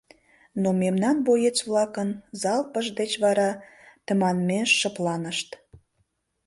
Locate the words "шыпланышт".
4.79-5.49